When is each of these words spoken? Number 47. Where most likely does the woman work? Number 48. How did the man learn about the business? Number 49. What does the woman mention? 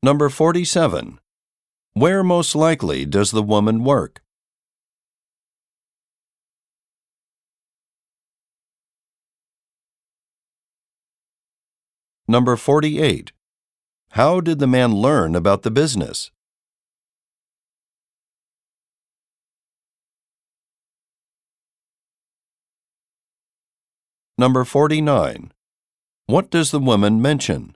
Number 0.00 0.28
47. 0.28 1.18
Where 1.94 2.22
most 2.22 2.54
likely 2.54 3.04
does 3.04 3.32
the 3.32 3.42
woman 3.42 3.82
work? 3.82 4.22
Number 12.28 12.56
48. 12.56 13.32
How 14.10 14.40
did 14.40 14.60
the 14.60 14.68
man 14.68 14.94
learn 14.94 15.34
about 15.34 15.62
the 15.62 15.70
business? 15.72 16.30
Number 24.36 24.64
49. 24.64 25.50
What 26.26 26.50
does 26.50 26.70
the 26.70 26.78
woman 26.78 27.20
mention? 27.20 27.74